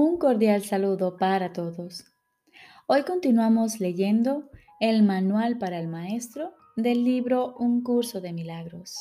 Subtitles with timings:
[0.00, 2.04] Un cordial saludo para todos.
[2.86, 8.94] Hoy continuamos leyendo el Manual para el Maestro del libro Un curso de milagros.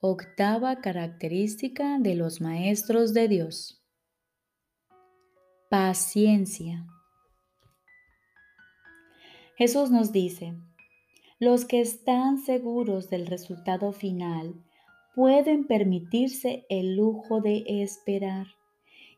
[0.00, 3.80] Octava característica de los maestros de Dios.
[5.70, 6.88] Paciencia.
[9.56, 10.56] Jesús nos dice,
[11.38, 14.63] los que están seguros del resultado final
[15.14, 18.46] pueden permitirse el lujo de esperar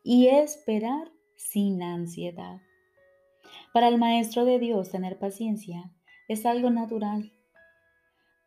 [0.03, 2.61] y esperar sin ansiedad.
[3.73, 5.91] Para el Maestro de Dios tener paciencia
[6.29, 7.33] es algo natural.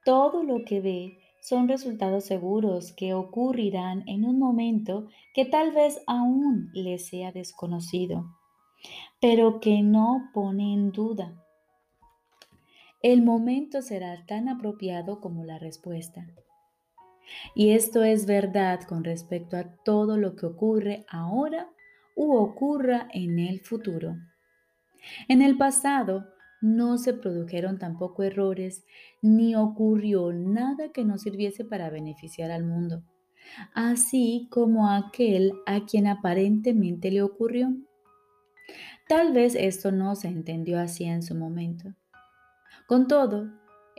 [0.06, 6.02] Todo lo que ve son resultados seguros que ocurrirán en un momento que tal vez
[6.08, 8.26] aún le sea desconocido,
[9.22, 11.34] pero que no pone en duda.
[13.02, 16.28] El momento será tan apropiado como la respuesta.
[17.56, 21.70] Y esto es verdad con respecto a todo lo que ocurre ahora
[22.16, 24.18] u ocurra en el futuro.
[25.28, 26.26] En el pasado
[26.62, 28.84] no se produjeron tampoco errores
[29.22, 33.04] ni ocurrió nada que no sirviese para beneficiar al mundo,
[33.74, 37.74] así como aquel a quien aparentemente le ocurrió.
[39.08, 41.96] Tal vez esto no se entendió así en su momento.
[42.88, 43.50] Con todo,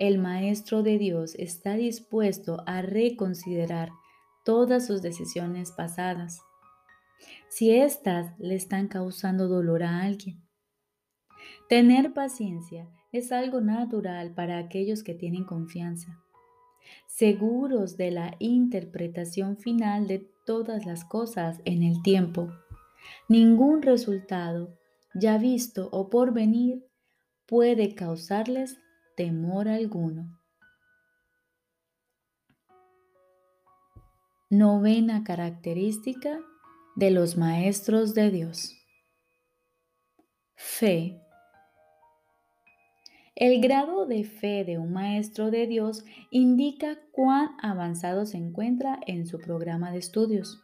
[0.01, 3.91] el Maestro de Dios está dispuesto a reconsiderar
[4.47, 6.41] todas sus decisiones pasadas,
[7.51, 10.43] si éstas le están causando dolor a alguien.
[11.69, 16.19] Tener paciencia es algo natural para aquellos que tienen confianza,
[17.07, 22.49] seguros de la interpretación final de todas las cosas en el tiempo.
[23.29, 24.79] Ningún resultado
[25.15, 26.87] ya visto o por venir
[27.47, 28.79] puede causarles
[29.21, 30.41] temor alguno.
[34.49, 36.41] Novena característica
[36.97, 38.75] de los maestros de Dios.
[40.55, 41.21] Fe.
[43.35, 49.27] El grado de fe de un maestro de Dios indica cuán avanzado se encuentra en
[49.27, 50.63] su programa de estudios.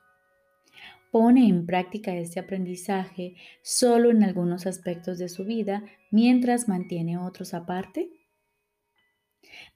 [1.12, 7.52] Pone en práctica este aprendizaje solo en algunos aspectos de su vida mientras mantiene otros
[7.52, 8.08] aparte.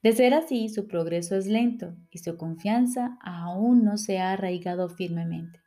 [0.03, 4.89] De ser así, su progreso es lento y su confianza aún no se ha arraigado
[4.89, 5.59] firmemente.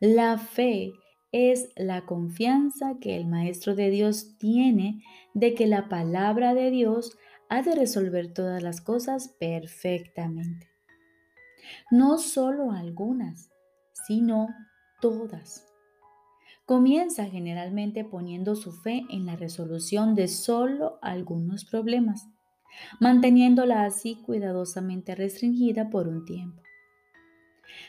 [0.00, 0.92] La fe
[1.32, 5.02] es la confianza que el Maestro de Dios tiene
[5.34, 7.16] de que la palabra de Dios
[7.48, 10.68] ha de resolver todas las cosas perfectamente.
[11.90, 13.50] No solo algunas,
[14.06, 14.48] sino
[15.00, 15.66] todas.
[16.66, 22.28] Comienza generalmente poniendo su fe en la resolución de solo algunos problemas
[23.00, 26.62] manteniéndola así cuidadosamente restringida por un tiempo.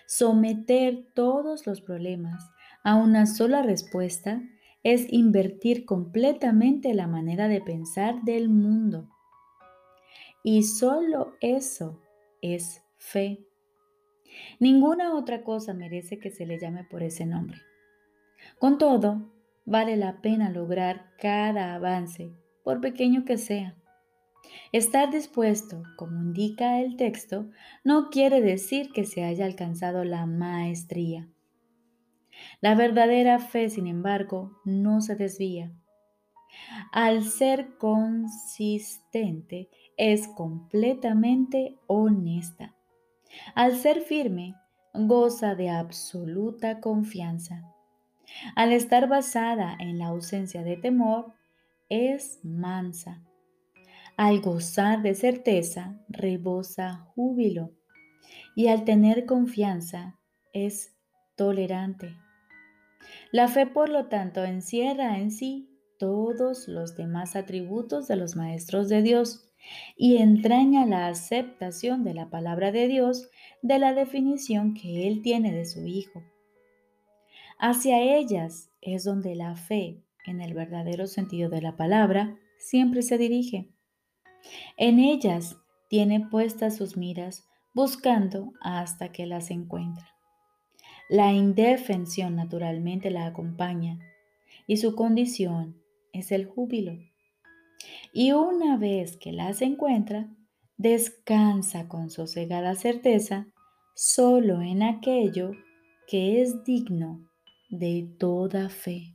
[0.07, 2.51] Someter todos los problemas
[2.83, 4.41] a una sola respuesta
[4.83, 9.09] es invertir completamente la manera de pensar del mundo.
[10.43, 11.99] Y solo eso
[12.41, 13.43] es fe.
[14.59, 17.57] Ninguna otra cosa merece que se le llame por ese nombre.
[18.59, 19.31] Con todo,
[19.65, 22.31] vale la pena lograr cada avance,
[22.63, 23.75] por pequeño que sea.
[24.71, 27.49] Estar dispuesto, como indica el texto,
[27.83, 31.29] no quiere decir que se haya alcanzado la maestría.
[32.61, 35.71] La verdadera fe, sin embargo, no se desvía.
[36.91, 42.75] Al ser consistente, es completamente honesta.
[43.53, 44.55] Al ser firme,
[44.93, 47.63] goza de absoluta confianza.
[48.55, 51.33] Al estar basada en la ausencia de temor,
[51.87, 53.24] es mansa
[54.17, 57.73] al gozar de certeza, rebosa júbilo.
[58.55, 60.19] Y al tener confianza,
[60.53, 60.95] es
[61.35, 62.15] tolerante.
[63.31, 68.89] La fe, por lo tanto, encierra en sí todos los demás atributos de los maestros
[68.89, 69.51] de Dios
[69.97, 73.29] y entraña la aceptación de la palabra de Dios
[73.61, 76.23] de la definición que Él tiene de su Hijo.
[77.57, 83.17] Hacia ellas es donde la fe, en el verdadero sentido de la palabra, siempre se
[83.17, 83.74] dirige.
[84.77, 85.57] En ellas
[85.89, 90.07] tiene puestas sus miras, buscando hasta que las encuentra.
[91.09, 93.99] La indefensión naturalmente la acompaña
[94.65, 95.81] y su condición
[96.13, 96.97] es el júbilo.
[98.13, 100.29] Y una vez que las encuentra,
[100.77, 103.47] descansa con sosegada certeza
[103.93, 105.51] solo en aquello
[106.07, 107.29] que es digno
[107.69, 109.14] de toda fe.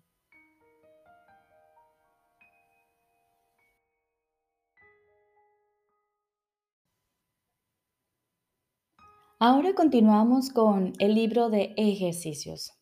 [9.43, 12.75] Ahora continuamos con el libro de ejercicios.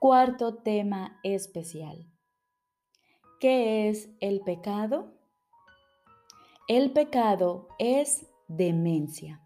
[0.00, 2.04] Cuarto tema especial.
[3.38, 5.14] ¿Qué es el pecado?
[6.66, 9.40] El pecado es demencia.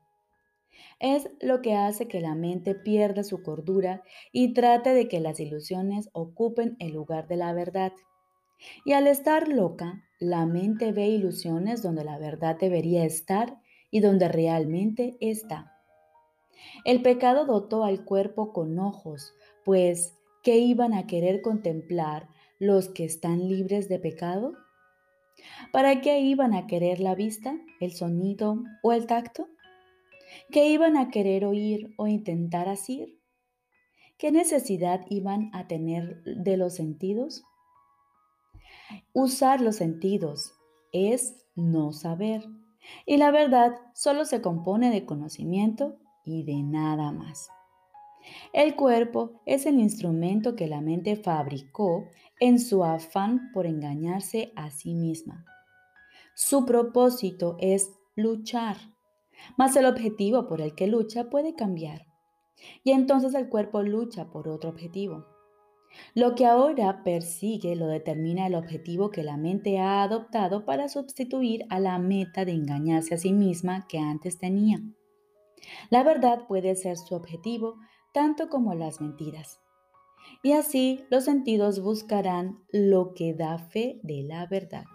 [1.00, 4.02] Es lo que hace que la mente pierda su cordura
[4.32, 7.92] y trate de que las ilusiones ocupen el lugar de la verdad.
[8.86, 13.60] Y al estar loca, la mente ve ilusiones donde la verdad debería estar
[13.90, 15.73] y donde realmente está.
[16.84, 19.34] El pecado dotó al cuerpo con ojos,
[19.64, 22.28] pues ¿qué iban a querer contemplar
[22.58, 24.52] los que están libres de pecado?
[25.72, 29.48] ¿Para qué iban a querer la vista, el sonido o el tacto?
[30.50, 33.20] ¿Qué iban a querer oír o intentar asir?
[34.18, 37.44] ¿Qué necesidad iban a tener de los sentidos?
[39.12, 40.54] Usar los sentidos
[40.92, 42.44] es no saber.
[43.06, 47.48] Y la verdad solo se compone de conocimiento y de nada más.
[48.52, 52.08] El cuerpo es el instrumento que la mente fabricó
[52.40, 55.44] en su afán por engañarse a sí misma.
[56.34, 58.76] Su propósito es luchar,
[59.56, 62.06] mas el objetivo por el que lucha puede cambiar.
[62.82, 65.26] Y entonces el cuerpo lucha por otro objetivo.
[66.14, 71.66] Lo que ahora persigue lo determina el objetivo que la mente ha adoptado para sustituir
[71.68, 74.80] a la meta de engañarse a sí misma que antes tenía.
[75.90, 77.76] La verdad puede ser su objetivo
[78.12, 79.60] tanto como las mentiras.
[80.42, 84.86] Y así los sentidos buscarán lo que da fe de la verdad.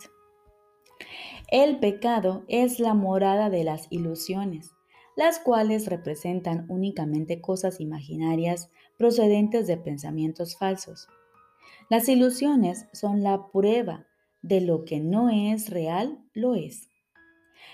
[1.51, 4.71] El pecado es la morada de las ilusiones,
[5.15, 11.07] las cuales representan únicamente cosas imaginarias procedentes de pensamientos falsos.
[11.89, 14.05] Las ilusiones son la prueba
[14.41, 16.88] de lo que no es real, lo es.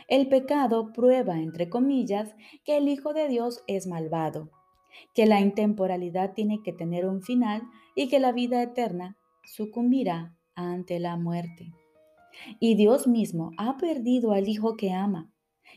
[0.07, 4.51] El pecado prueba, entre comillas, que el Hijo de Dios es malvado,
[5.13, 7.63] que la intemporalidad tiene que tener un final
[7.95, 11.71] y que la vida eterna sucumbirá ante la muerte.
[12.59, 15.31] Y Dios mismo ha perdido al Hijo que ama,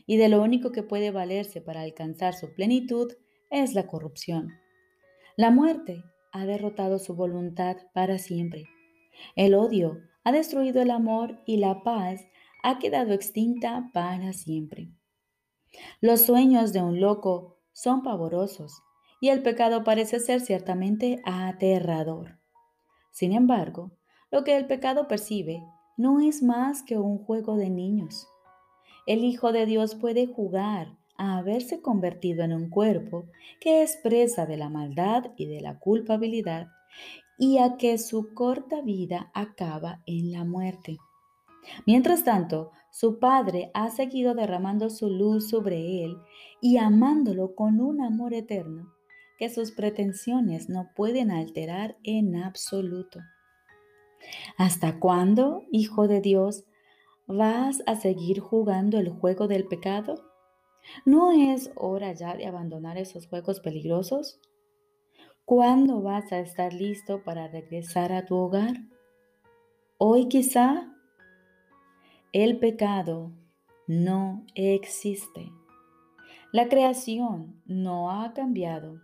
[0.06, 3.12] y de lo único que puede valerse para alcanzar su plenitud
[3.50, 4.52] es la corrupción.
[5.36, 6.02] La muerte
[6.32, 8.64] ha derrotado su voluntad para siempre.
[9.36, 12.26] El odio ha destruido el amor y la paz
[12.62, 14.90] ha quedado extinta para siempre.
[16.00, 18.82] Los sueños de un loco son pavorosos
[19.20, 22.38] y el pecado parece ser ciertamente aterrador.
[23.10, 23.92] Sin embargo,
[24.30, 25.62] lo que el pecado percibe
[25.96, 28.28] no es más que un juego de niños.
[29.06, 33.26] El Hijo de Dios puede jugar a haberse convertido en un cuerpo
[33.60, 36.68] que es presa de la maldad y de la culpabilidad
[37.38, 40.98] y a que su corta vida acaba en la muerte.
[41.86, 46.16] Mientras tanto, su padre ha seguido derramando su luz sobre él
[46.60, 48.92] y amándolo con un amor eterno
[49.38, 53.20] que sus pretensiones no pueden alterar en absoluto.
[54.56, 56.64] ¿Hasta cuándo, Hijo de Dios,
[57.26, 60.24] vas a seguir jugando el juego del pecado?
[61.04, 64.40] ¿No es hora ya de abandonar esos juegos peligrosos?
[65.44, 68.76] ¿Cuándo vas a estar listo para regresar a tu hogar?
[69.98, 70.94] Hoy quizá
[72.32, 73.32] el pecado
[73.86, 75.50] no existe.
[76.52, 79.00] La creación no ha cambiado.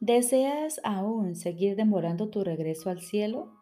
[0.00, 3.52] ¿Deseas aún seguir demorando tu regreso al cielo?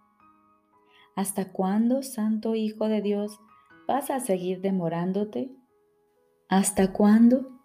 [1.16, 3.40] ¿Hasta cuándo, Santo Hijo de Dios,
[3.88, 5.50] vas a seguir demorándote?
[6.48, 7.57] ¿Hasta cuándo?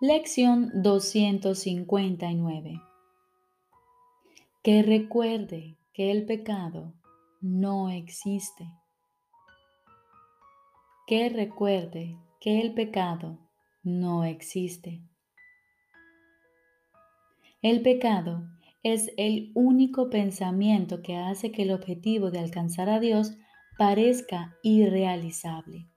[0.00, 2.80] Lección 259.
[4.62, 6.94] Que recuerde que el pecado
[7.40, 8.70] no existe.
[11.08, 13.40] Que recuerde que el pecado
[13.82, 15.02] no existe.
[17.60, 18.46] El pecado
[18.84, 23.36] es el único pensamiento que hace que el objetivo de alcanzar a Dios
[23.76, 25.88] parezca irrealizable.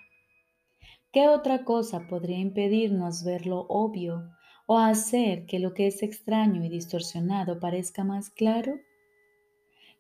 [1.12, 4.30] ¿Qué otra cosa podría impedirnos ver lo obvio
[4.66, 8.80] o hacer que lo que es extraño y distorsionado parezca más claro?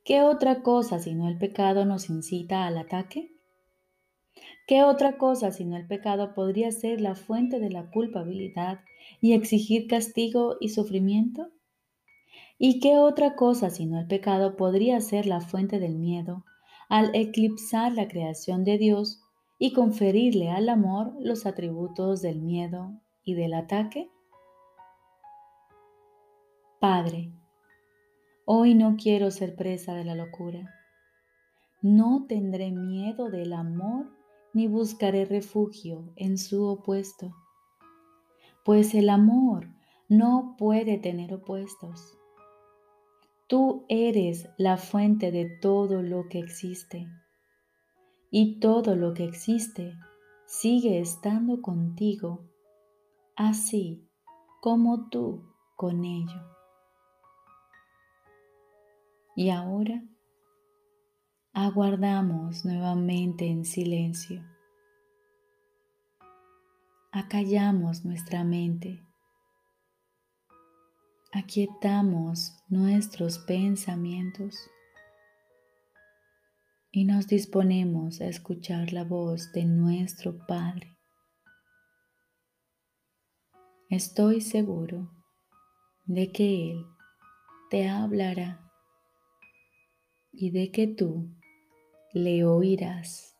[0.06, 3.36] ¿Qué otra cosa sino el pecado nos incita al ataque?
[4.65, 8.80] ¿Qué otra cosa sino el pecado podría ser la fuente de la culpabilidad
[9.20, 11.50] y exigir castigo y sufrimiento?
[12.58, 16.46] ¿Y qué otra cosa sino el pecado podría ser la fuente del miedo
[16.88, 19.22] al eclipsar la creación de Dios
[19.62, 24.10] y conferirle al amor los atributos del miedo y del ataque?
[26.80, 27.32] Padre,
[28.46, 30.74] Hoy no quiero ser presa de la locura.
[31.84, 34.08] No tendré miedo del amor
[34.51, 37.34] ni buscaré refugio en su opuesto,
[38.65, 39.70] pues el amor
[40.10, 42.18] no puede tener opuestos.
[43.48, 47.08] Tú eres la fuente de todo lo que existe
[48.31, 50.00] y todo lo que existe
[50.45, 52.50] sigue estando contigo,
[53.35, 54.09] así
[54.61, 56.41] como tú con ello.
[59.35, 60.03] Y ahora
[61.53, 64.43] aguardamos nuevamente en silencio.
[67.11, 69.05] Acallamos nuestra mente.
[71.33, 74.69] Aquietamos nuestros pensamientos
[76.91, 80.98] y nos disponemos a escuchar la voz de nuestro Padre.
[83.89, 85.10] Estoy seguro
[86.05, 86.86] de que Él
[87.69, 88.69] te hablará
[90.33, 91.29] y de que tú
[92.13, 93.30] le oirás.